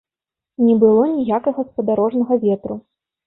[0.67, 2.79] Не было ніякага спадарожнага ветру.